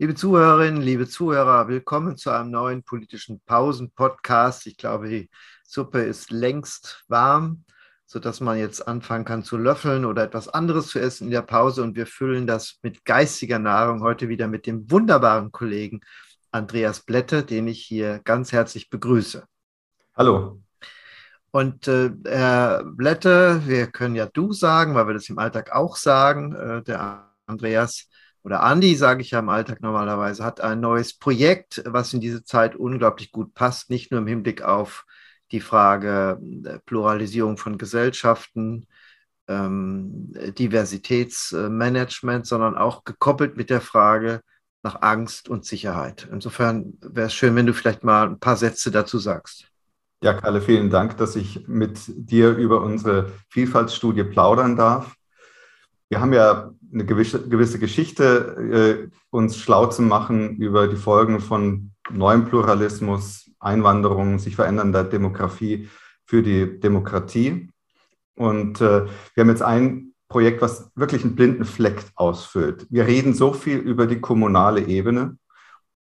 [0.00, 4.66] Liebe Zuhörerinnen, liebe Zuhörer, willkommen zu einem neuen politischen Pausen-Podcast.
[4.66, 5.28] Ich glaube, die
[5.62, 7.66] Suppe ist längst warm,
[8.06, 11.82] sodass man jetzt anfangen kann zu löffeln oder etwas anderes zu essen in der Pause.
[11.82, 16.00] Und wir füllen das mit geistiger Nahrung heute wieder mit dem wunderbaren Kollegen
[16.50, 19.44] Andreas Blätte, den ich hier ganz herzlich begrüße.
[20.16, 20.62] Hallo.
[21.50, 25.96] Und äh, Herr Blätte, wir können ja du sagen, weil wir das im Alltag auch
[25.96, 26.54] sagen.
[26.54, 28.08] Äh, der Andreas
[28.42, 32.44] oder Andi, sage ich ja im Alltag normalerweise, hat ein neues Projekt, was in diese
[32.44, 35.04] Zeit unglaublich gut passt, nicht nur im Hinblick auf
[35.52, 38.86] die Frage äh, Pluralisierung von Gesellschaften,
[39.48, 44.40] ähm, Diversitätsmanagement, sondern auch gekoppelt mit der Frage
[44.82, 46.28] nach Angst und Sicherheit.
[46.32, 49.66] Insofern wäre es schön, wenn du vielleicht mal ein paar Sätze dazu sagst.
[50.22, 55.16] Ja, Kalle, vielen Dank, dass ich mit dir über unsere Vielfaltsstudie plaudern darf.
[56.10, 61.38] Wir haben ja eine gewisse, gewisse Geschichte, äh, uns schlau zu machen über die Folgen
[61.38, 65.88] von neuem Pluralismus, Einwanderung, sich verändernder Demografie
[66.26, 67.70] für die Demokratie.
[68.34, 72.88] Und äh, wir haben jetzt ein Projekt, was wirklich einen blinden Fleck ausfüllt.
[72.90, 75.38] Wir reden so viel über die kommunale Ebene.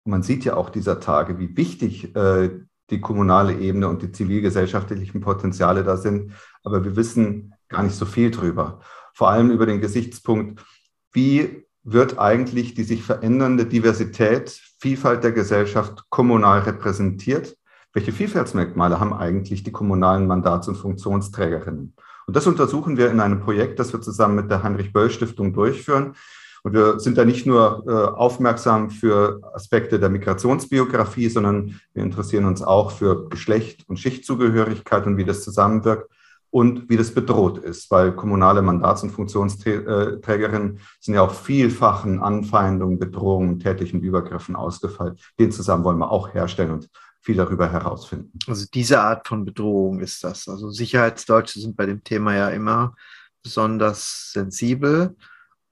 [0.04, 2.50] Und man sieht ja auch dieser Tage, wie wichtig äh,
[2.90, 6.34] die kommunale Ebene und die zivilgesellschaftlichen Potenziale da sind.
[6.62, 8.82] Aber wir wissen gar nicht so viel drüber
[9.14, 10.64] vor allem über den Gesichtspunkt,
[11.12, 17.56] wie wird eigentlich die sich verändernde Diversität, Vielfalt der Gesellschaft kommunal repräsentiert?
[17.94, 21.94] Welche Vielfaltsmerkmale haben eigentlich die kommunalen Mandats- und Funktionsträgerinnen?
[22.26, 26.16] Und das untersuchen wir in einem Projekt, das wir zusammen mit der Heinrich-Böll-Stiftung durchführen.
[26.64, 32.46] Und wir sind da nicht nur äh, aufmerksam für Aspekte der Migrationsbiografie, sondern wir interessieren
[32.46, 36.10] uns auch für Geschlecht und Schichtzugehörigkeit und wie das zusammenwirkt
[36.54, 43.00] und wie das bedroht ist, weil kommunale Mandats- und Funktionsträgerinnen sind ja auch vielfachen Anfeindungen,
[43.00, 45.18] Bedrohungen, tätlichen Übergriffen ausgefallen.
[45.40, 46.90] Den zusammen wollen wir auch herstellen und
[47.22, 48.38] viel darüber herausfinden.
[48.46, 50.48] Also diese Art von Bedrohung ist das.
[50.48, 52.94] Also Sicherheitsdeutsche sind bei dem Thema ja immer
[53.42, 55.16] besonders sensibel.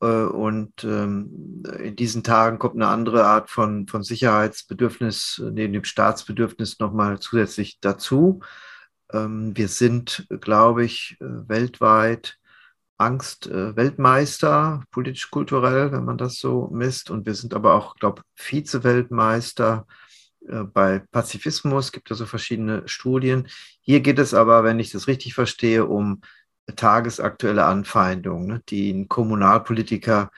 [0.01, 5.83] Äh, und ähm, in diesen Tagen kommt eine andere Art von, von Sicherheitsbedürfnis neben dem
[5.83, 8.39] Staatsbedürfnis nochmal zusätzlich dazu.
[9.13, 12.37] Ähm, wir sind, glaube ich, äh, weltweit
[12.97, 17.09] Angst-Weltmeister, äh, politisch-kulturell, wenn man das so misst.
[17.09, 19.87] Und wir sind aber auch, glaube ich, Vize-Weltmeister
[20.47, 21.91] äh, bei Pazifismus.
[21.91, 23.47] Gibt also verschiedene Studien.
[23.81, 26.21] Hier geht es aber, wenn ich das richtig verstehe, um
[26.75, 30.31] tagesaktuelle Anfeindungen, ne, die ein Kommunalpolitiker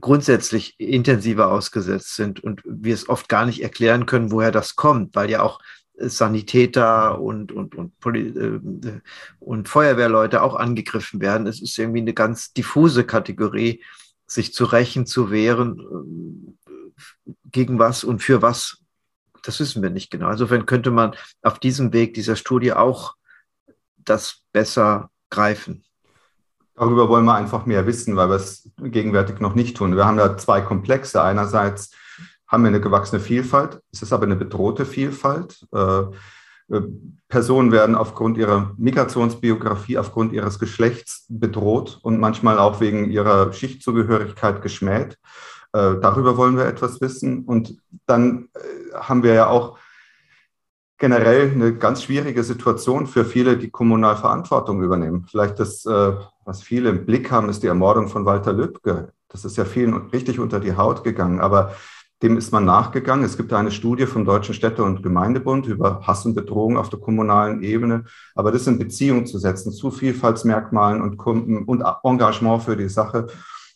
[0.00, 5.14] grundsätzlich intensiver ausgesetzt sind und wir es oft gar nicht erklären können, woher das kommt,
[5.14, 5.60] weil ja auch
[6.08, 9.00] Sanitäter und, und, und, äh,
[9.38, 11.46] und Feuerwehrleute auch angegriffen werden.
[11.46, 13.82] Es ist irgendwie eine ganz diffuse Kategorie,
[14.26, 16.56] sich zu rächen, zu wehren,
[17.26, 18.78] äh, gegen was und für was,
[19.42, 20.30] das wissen wir nicht genau.
[20.30, 23.14] Insofern könnte man auf diesem Weg dieser Studie auch
[23.96, 25.84] das besser greifen.
[26.74, 29.96] Darüber wollen wir einfach mehr wissen, weil wir es gegenwärtig noch nicht tun.
[29.96, 31.22] Wir haben da zwei Komplexe.
[31.22, 31.90] Einerseits
[32.50, 33.80] haben wir eine gewachsene Vielfalt.
[33.92, 35.66] Es ist aber eine bedrohte Vielfalt.
[35.72, 36.82] Äh, äh,
[37.28, 44.62] Personen werden aufgrund ihrer Migrationsbiografie, aufgrund ihres Geschlechts bedroht und manchmal auch wegen ihrer Schichtzugehörigkeit
[44.62, 45.16] geschmäht.
[45.72, 47.44] Äh, darüber wollen wir etwas wissen.
[47.44, 48.48] Und dann
[48.94, 49.78] haben wir ja auch
[50.98, 55.24] generell eine ganz schwierige Situation für viele, die kommunal Verantwortung übernehmen.
[55.30, 59.12] Vielleicht das, was viele im Blick haben, ist die Ermordung von Walter Lübcke.
[59.28, 61.40] Das ist ja vielen richtig unter die Haut gegangen.
[61.40, 61.74] Aber
[62.22, 63.24] dem ist man nachgegangen.
[63.24, 67.00] Es gibt eine Studie vom Deutschen Städte- und Gemeindebund über Hass und Bedrohung auf der
[67.00, 68.04] kommunalen Ebene.
[68.34, 73.28] Aber das in Beziehung zu setzen zu Vielfaltsmerkmalen und, und Engagement für die Sache,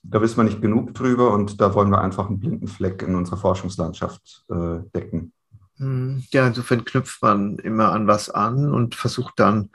[0.03, 3.15] da wissen wir nicht genug drüber und da wollen wir einfach einen blinden Fleck in
[3.15, 5.33] unserer Forschungslandschaft äh, decken.
[5.79, 9.71] Hm, ja, insofern knüpft man immer an was an und versucht dann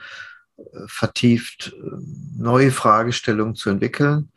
[0.58, 1.90] äh, vertieft äh,
[2.38, 4.30] neue Fragestellungen zu entwickeln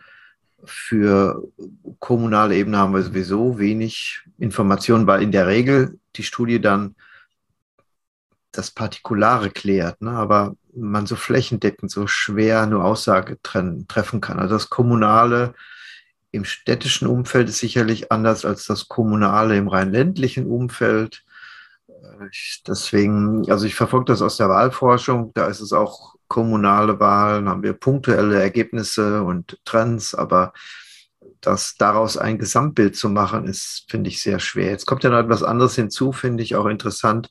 [0.65, 1.43] für
[1.99, 6.95] kommunale Ebene haben wir sowieso wenig Informationen, weil in der Regel die Studie dann
[8.53, 10.11] das Partikulare klärt, ne?
[10.11, 14.39] aber man so flächendeckend so schwer nur Aussage treffen kann.
[14.39, 15.55] Also das Kommunale
[16.31, 21.25] im städtischen Umfeld ist sicherlich anders als das Kommunale im rein ländlichen Umfeld.
[22.31, 27.47] Ich, deswegen, also ich verfolge das aus der Wahlforschung, da ist es auch kommunale Wahlen,
[27.47, 30.55] haben wir punktuelle Ergebnisse und Trends, aber
[31.43, 34.71] das daraus ein Gesamtbild zu machen, ist, finde ich, sehr schwer.
[34.71, 37.31] Jetzt kommt ja noch etwas anderes hinzu, finde ich auch interessant,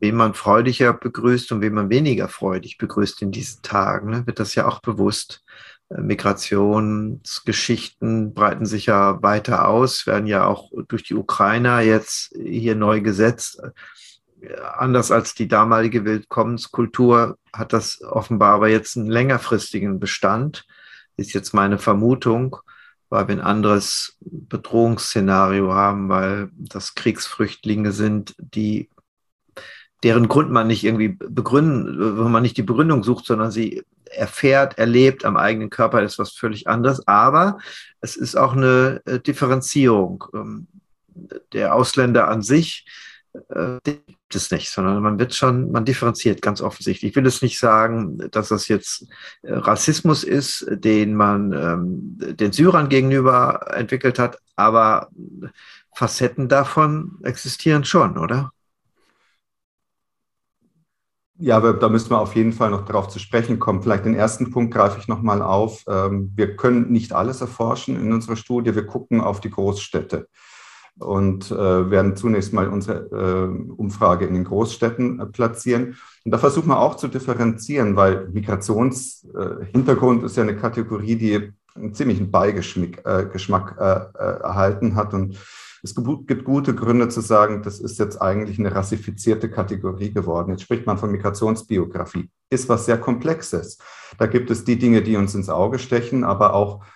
[0.00, 4.10] wen man freudiger begrüßt und wen man weniger freudig begrüßt in diesen Tagen.
[4.10, 4.26] Ne?
[4.26, 5.44] Wird das ja auch bewusst.
[5.88, 12.74] Äh, Migrationsgeschichten breiten sich ja weiter aus, werden ja auch durch die Ukrainer jetzt hier
[12.74, 13.62] neu gesetzt.
[14.76, 20.66] Anders als die damalige Willkommenskultur hat das offenbar aber jetzt einen längerfristigen Bestand,
[21.16, 22.56] ist jetzt meine Vermutung,
[23.10, 28.88] weil wir ein anderes Bedrohungsszenario haben, weil das Kriegsflüchtlinge sind, die
[30.02, 34.78] deren Grund man nicht irgendwie begründen, wenn man nicht die Begründung sucht, sondern sie erfährt,
[34.78, 37.06] erlebt am eigenen Körper, ist was völlig anderes.
[37.06, 37.58] Aber
[38.00, 40.24] es ist auch eine äh, Differenzierung.
[40.34, 40.66] Ähm,
[41.52, 42.86] der Ausländer an sich
[43.32, 47.10] äh, gibt es nicht, sondern man wird schon, man differenziert ganz offensichtlich.
[47.10, 49.06] Ich will es nicht sagen, dass das jetzt
[49.42, 55.10] äh, Rassismus ist, den man ähm, den Syrern gegenüber entwickelt hat, aber
[55.94, 58.52] Facetten davon existieren schon, oder?
[61.42, 63.82] Ja, aber da müssen wir auf jeden Fall noch darauf zu sprechen kommen.
[63.82, 65.84] Vielleicht den ersten Punkt greife ich nochmal auf.
[65.88, 68.74] Ähm, wir können nicht alles erforschen in unserer Studie.
[68.74, 70.28] Wir gucken auf die Großstädte
[71.00, 75.96] und äh, werden zunächst mal unsere äh, Umfrage in den Großstädten äh, platzieren.
[76.24, 81.94] Und da versuchen wir auch zu differenzieren, weil Migrationshintergrund ist ja eine Kategorie, die einen
[81.94, 85.38] ziemlichen Beigeschmack erhalten hat und
[85.82, 90.50] es gibt gute Gründe zu sagen, das ist jetzt eigentlich eine rassifizierte Kategorie geworden.
[90.50, 92.28] Jetzt spricht man von Migrationsbiografie.
[92.50, 93.78] Ist was sehr Komplexes.
[94.18, 96.86] Da gibt es die Dinge, die uns ins Auge stechen, aber auch äh,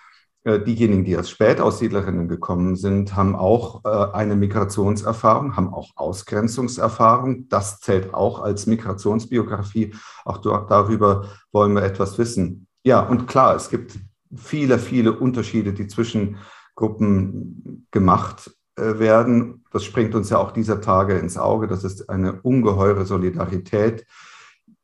[0.45, 7.49] diejenigen, die als Spätaussiedlerinnen gekommen sind, haben auch äh, eine Migrationserfahrung, haben auch Ausgrenzungserfahrung.
[7.49, 9.95] Das zählt auch als Migrationsbiografie.
[10.23, 12.67] Auch darüber wollen wir etwas wissen.
[12.83, 13.97] Ja, und klar, es gibt
[14.35, 16.37] viele, viele Unterschiede, die zwischen
[16.75, 19.63] Gruppen gemacht äh, werden.
[19.71, 24.05] Das springt uns ja auch dieser Tage ins Auge, dass es eine ungeheure Solidarität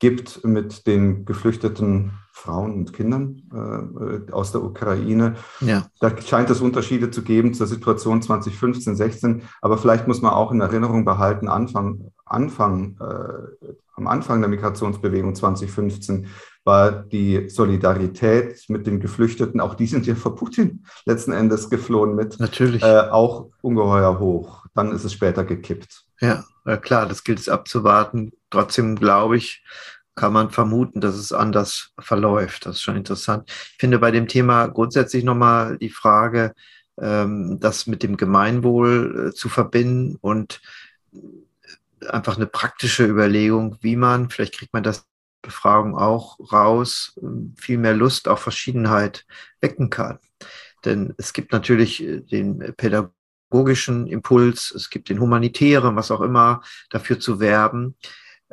[0.02, 5.36] gibt mit den geflüchteten Frauen und Kindern äh, aus der Ukraine.
[5.60, 5.86] Ja.
[6.00, 9.44] Da scheint es Unterschiede zu geben zur Situation 2015, 16.
[9.62, 15.36] Aber vielleicht muss man auch in Erinnerung behalten, Anfang, Anfang, äh, am Anfang der Migrationsbewegung
[15.36, 16.26] 2015
[16.64, 22.16] war die Solidarität mit den Geflüchteten, auch die sind ja vor Putin letzten Endes geflohen
[22.16, 22.82] mit, Natürlich.
[22.82, 24.66] Äh, auch ungeheuer hoch.
[24.74, 26.06] Dann ist es später gekippt.
[26.20, 26.44] Ja,
[26.78, 28.32] klar, das gilt es abzuwarten.
[28.52, 29.64] Trotzdem glaube ich,
[30.16, 32.66] kann man vermuten, dass es anders verläuft.
[32.66, 33.50] Das ist schon interessant.
[33.50, 36.54] Ich finde bei dem Thema grundsätzlich nochmal die Frage,
[37.00, 40.62] ähm, das mit dem Gemeinwohl äh, zu verbinden und
[42.08, 45.08] einfach eine praktische Überlegung, wie man, vielleicht kriegt man das
[45.42, 47.20] Befragung auch raus,
[47.58, 49.26] viel mehr Lust auf Verschiedenheit
[49.60, 50.20] wecken kann.
[50.86, 56.62] Denn es gibt natürlich äh, den pädagogischen Impuls, es gibt den humanitären, was auch immer,
[56.90, 57.96] dafür zu werben.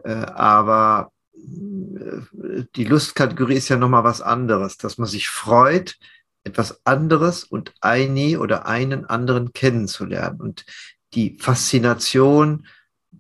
[0.05, 5.97] Äh, aber äh, die Lustkategorie ist ja nochmal was anderes, dass man sich freut,
[6.45, 10.41] etwas anderes und eine oder einen anderen kennenzulernen.
[10.41, 10.65] Und
[11.15, 12.67] die Faszination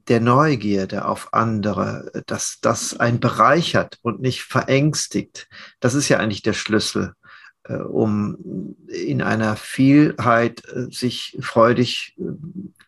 [0.09, 5.49] der Neugierde auf andere, dass das ein bereichert und nicht verängstigt.
[5.81, 7.13] Das ist ja eigentlich der Schlüssel,
[7.65, 12.17] äh, um in einer Vielheit sich freudig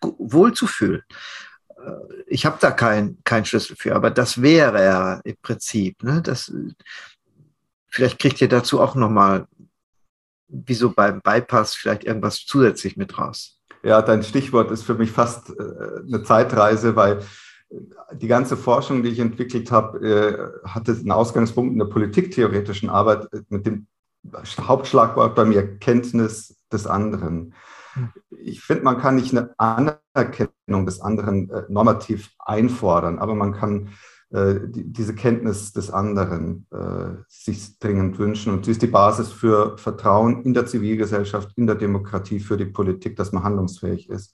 [0.00, 1.02] wohlzufühlen.
[2.26, 6.02] Ich habe da keinen kein Schlüssel für, aber das wäre er im Prinzip.
[6.02, 6.20] Ne?
[6.22, 6.52] Das,
[7.88, 9.46] vielleicht kriegt ihr dazu auch nochmal,
[10.48, 13.60] wie so beim Bypass, vielleicht irgendwas zusätzlich mit raus.
[13.82, 17.20] Ja, dein Stichwort ist für mich fast äh, eine Zeitreise, weil
[18.12, 19.98] die ganze Forschung, die ich entwickelt habe,
[20.64, 23.86] äh, hatte einen Ausgangspunkt in der politiktheoretischen Arbeit äh, mit dem
[24.60, 27.54] Hauptschlagwort bei mir Kenntnis des anderen.
[28.30, 33.90] Ich finde, man kann nicht eine Anerkennung des anderen normativ einfordern, aber man kann
[34.32, 38.52] äh, die, diese Kenntnis des anderen äh, sich dringend wünschen.
[38.52, 42.66] Und sie ist die Basis für Vertrauen in der Zivilgesellschaft, in der Demokratie, für die
[42.66, 44.32] Politik, dass man handlungsfähig ist.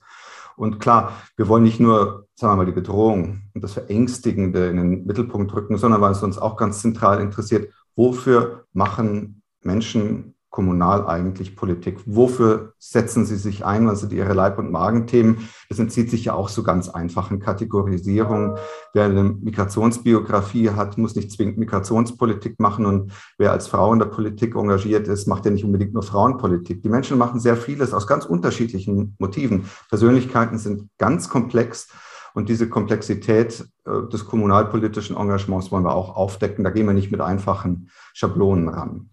[0.55, 4.77] Und klar, wir wollen nicht nur, sagen wir mal, die Bedrohung und das Verängstigende in
[4.77, 11.05] den Mittelpunkt rücken, sondern weil es uns auch ganz zentral interessiert, wofür machen Menschen kommunal
[11.05, 11.99] eigentlich Politik?
[12.05, 13.87] Wofür setzen sie sich ein?
[13.87, 15.49] Was sind ihre Leib- und Magenthemen?
[15.69, 18.57] Das entzieht sich ja auch so ganz einfachen Kategorisierungen.
[18.93, 22.85] Wer eine Migrationsbiografie hat, muss nicht zwingend Migrationspolitik machen.
[22.85, 26.81] Und wer als Frau in der Politik engagiert ist, macht ja nicht unbedingt nur Frauenpolitik.
[26.81, 29.65] Die Menschen machen sehr vieles aus ganz unterschiedlichen Motiven.
[29.89, 31.89] Persönlichkeiten sind ganz komplex.
[32.33, 36.63] Und diese Komplexität äh, des kommunalpolitischen Engagements wollen wir auch aufdecken.
[36.63, 39.09] Da gehen wir nicht mit einfachen Schablonen ran.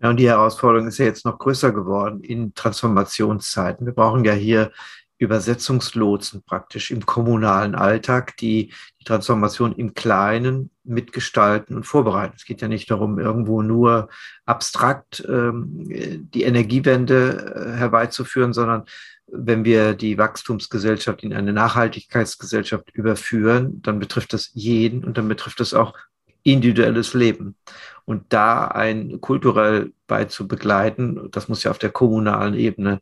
[0.00, 3.86] Ja, und die Herausforderung ist ja jetzt noch größer geworden in Transformationszeiten.
[3.86, 4.70] Wir brauchen ja hier
[5.18, 12.34] Übersetzungslotsen praktisch im kommunalen Alltag, die die Transformation im Kleinen mitgestalten und vorbereiten.
[12.36, 14.08] Es geht ja nicht darum, irgendwo nur
[14.46, 15.84] abstrakt ähm,
[16.32, 18.84] die Energiewende äh, herbeizuführen, sondern
[19.26, 25.60] wenn wir die Wachstumsgesellschaft in eine Nachhaltigkeitsgesellschaft überführen, dann betrifft das jeden und dann betrifft
[25.60, 25.94] es auch
[26.52, 27.56] individuelles Leben.
[28.04, 33.00] Und da ein kulturell begleiten, das muss ja auf der kommunalen Ebene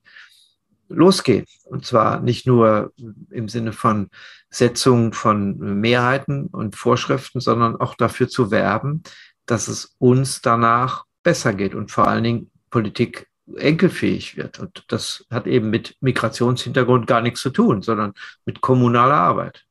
[0.89, 1.47] losgehen.
[1.65, 2.93] Und zwar nicht nur
[3.31, 4.11] im Sinne von
[4.51, 9.03] Setzung von Mehrheiten und Vorschriften, sondern auch dafür zu werben,
[9.47, 14.59] dass es uns danach besser geht und vor allen Dingen Politik enkelfähig wird.
[14.59, 18.13] Und das hat eben mit Migrationshintergrund gar nichts zu tun, sondern
[18.45, 19.66] mit kommunaler Arbeit.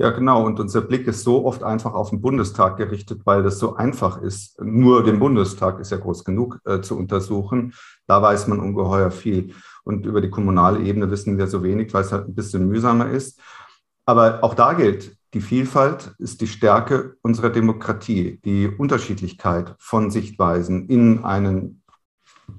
[0.00, 0.46] Ja, genau.
[0.46, 4.22] Und unser Blick ist so oft einfach auf den Bundestag gerichtet, weil das so einfach
[4.22, 4.58] ist.
[4.58, 7.74] Nur den Bundestag ist ja groß genug äh, zu untersuchen.
[8.06, 9.52] Da weiß man ungeheuer viel.
[9.84, 13.10] Und über die kommunale Ebene wissen wir so wenig, weil es halt ein bisschen mühsamer
[13.10, 13.42] ist.
[14.06, 20.88] Aber auch da gilt, die Vielfalt ist die Stärke unserer Demokratie, die Unterschiedlichkeit von Sichtweisen
[20.88, 21.82] in einen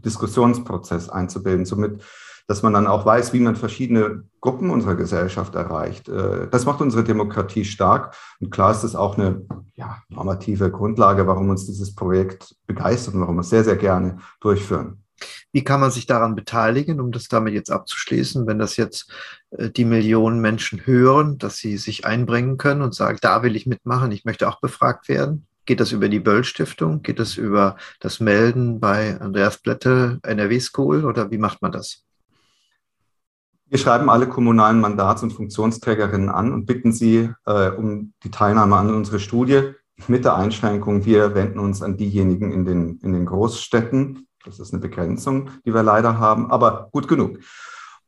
[0.06, 1.66] Diskussionsprozess einzubilden.
[1.66, 2.04] Somit
[2.48, 6.10] dass man dann auch weiß, wie man verschiedene Gruppen unserer Gesellschaft erreicht.
[6.10, 8.16] Äh, das macht unsere Demokratie stark.
[8.40, 9.46] Und klar ist das auch eine
[9.76, 14.18] ja, normative Grundlage, warum uns dieses Projekt begeistert und warum wir es sehr, sehr gerne
[14.40, 15.02] durchführen.
[15.52, 19.12] Wie kann man sich daran beteiligen, um das damit jetzt abzuschließen, wenn das jetzt
[19.52, 23.68] äh, die Millionen Menschen hören, dass sie sich einbringen können und sagen, da will ich
[23.68, 25.46] mitmachen, ich möchte auch befragt werden?
[25.66, 27.02] Geht das über die Böll Stiftung?
[27.04, 32.04] Geht das über das Melden bei Andreas Blätte, NRW School oder wie macht man das?
[33.72, 38.76] Wir schreiben alle kommunalen Mandats- und Funktionsträgerinnen an und bitten sie äh, um die Teilnahme
[38.76, 39.72] an unserer Studie
[40.08, 44.28] mit der Einschränkung, wir wenden uns an diejenigen in den, in den Großstädten.
[44.44, 47.40] Das ist eine Begrenzung, die wir leider haben, aber gut genug.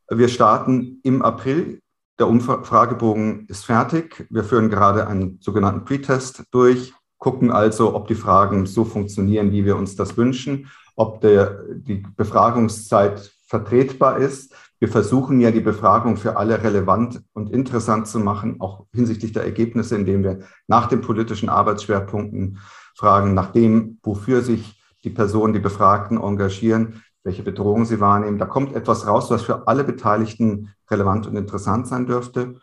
[0.10, 1.80] Wir starten im April.
[2.20, 4.28] Der Umfragebogen ist fertig.
[4.30, 9.64] Wir führen gerade einen sogenannten Pretest durch, gucken also, ob die Fragen so funktionieren, wie
[9.64, 14.54] wir uns das wünschen, ob der, die Befragungszeit vertretbar ist.
[14.84, 19.46] Wir versuchen ja die Befragung für alle relevant und interessant zu machen, auch hinsichtlich der
[19.46, 22.60] Ergebnisse, indem wir nach den politischen Arbeitsschwerpunkten
[22.94, 28.40] fragen, nach dem, wofür sich die Personen, die Befragten engagieren, welche Bedrohungen sie wahrnehmen.
[28.40, 32.56] Da kommt etwas raus, was für alle Beteiligten relevant und interessant sein dürfte.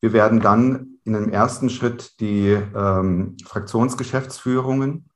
[0.00, 5.08] Wir werden dann in einem ersten Schritt die ähm, Fraktionsgeschäftsführungen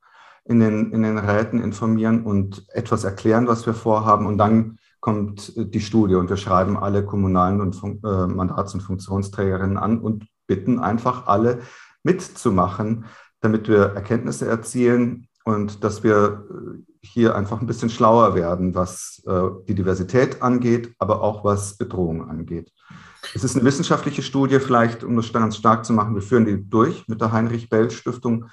[0.45, 4.25] in den, in den Räten informieren und etwas erklären, was wir vorhaben.
[4.25, 9.77] Und dann kommt die Studie und wir schreiben alle kommunalen und äh, Mandats- und Funktionsträgerinnen
[9.77, 11.59] an und bitten einfach alle
[12.01, 13.05] mitzumachen,
[13.39, 19.21] damit wir Erkenntnisse erzielen und dass wir äh, hier einfach ein bisschen schlauer werden, was
[19.27, 22.71] äh, die Diversität angeht, aber auch was Bedrohungen angeht.
[23.35, 26.15] Es ist eine wissenschaftliche Studie, vielleicht, um das ganz stark zu machen.
[26.15, 28.45] Wir führen die durch mit der Heinrich-Bell-Stiftung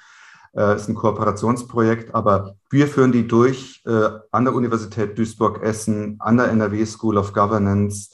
[0.55, 6.37] äh, ist ein Kooperationsprojekt, aber wir führen die durch äh, an der Universität Duisburg-Essen, an
[6.37, 8.11] der NRW School of Governance.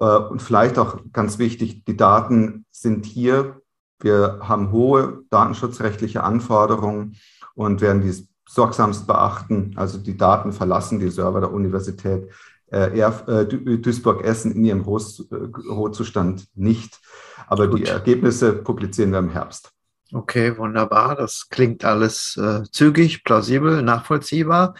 [0.00, 3.60] Äh, und vielleicht auch ganz wichtig, die Daten sind hier.
[4.00, 7.16] Wir haben hohe datenschutzrechtliche Anforderungen
[7.54, 9.72] und werden dies sorgsamst beachten.
[9.76, 12.30] Also die Daten verlassen die Server der Universität
[12.70, 17.00] äh, äh Duisburg-Essen in ihrem Rohzustand nicht.
[17.48, 17.80] Aber Gut.
[17.80, 19.75] die Ergebnisse publizieren wir im Herbst.
[20.12, 21.16] Okay, wunderbar.
[21.16, 24.74] Das klingt alles äh, zügig, plausibel, nachvollziehbar.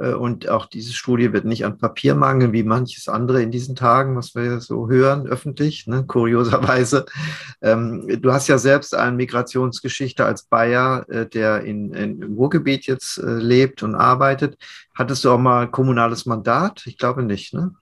[0.00, 3.76] Äh, und auch diese Studie wird nicht an Papier mangeln, wie manches andere in diesen
[3.76, 7.04] Tagen, was wir so hören, öffentlich, ne, kurioserweise.
[7.62, 12.86] Ähm, du hast ja selbst eine Migrationsgeschichte als Bayer, äh, der in, in, im Ruhrgebiet
[12.86, 14.56] jetzt äh, lebt und arbeitet.
[14.94, 16.86] Hattest du auch mal kommunales Mandat?
[16.86, 17.74] Ich glaube nicht, ne?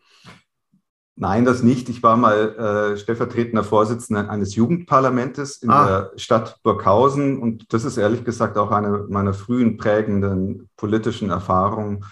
[1.21, 1.89] Nein, das nicht.
[1.89, 5.87] Ich war mal äh, stellvertretender Vorsitzender eines Jugendparlamentes in ah.
[5.87, 12.05] der Stadt Burghausen und das ist ehrlich gesagt auch eine meiner frühen prägenden politischen Erfahrungen.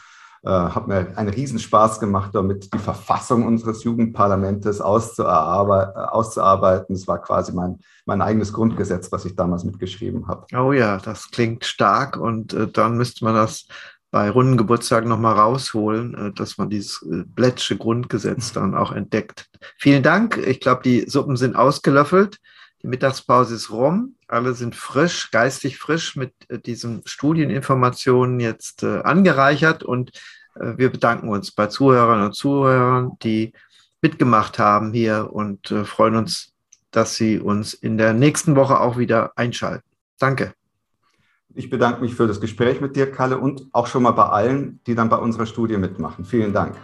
[0.47, 6.95] Äh, hat mir einen Riesenspaß gemacht, damit die Verfassung unseres Jugendparlamentes auszuarbeiten.
[6.95, 10.47] Es war quasi mein, mein eigenes Grundgesetz, was ich damals mitgeschrieben habe.
[10.57, 13.67] Oh ja, das klingt stark und äh, dann müsste man das
[14.11, 19.49] bei runden Geburtstagen nochmal rausholen, äh, dass man dieses äh, Blättsche Grundgesetz dann auch entdeckt.
[19.79, 20.37] Vielen Dank.
[20.39, 22.39] Ich glaube, die Suppen sind ausgelöffelt.
[22.83, 24.17] Die Mittagspause ist rum.
[24.29, 30.13] Alle sind frisch, geistig frisch mit äh, diesen Studieninformationen jetzt angereichert und
[30.59, 33.53] wir bedanken uns bei Zuhörern und Zuhörern, die
[34.01, 36.55] mitgemacht haben hier und freuen uns,
[36.91, 39.85] dass Sie uns in der nächsten Woche auch wieder einschalten.
[40.19, 40.55] Danke.
[41.59, 44.79] Ich bedanke mich für das Gespräch mit dir, Kalle, und auch schon mal bei allen,
[44.87, 46.27] die dann bei unserer Studie mitmachen.
[46.27, 46.75] Vielen Dank.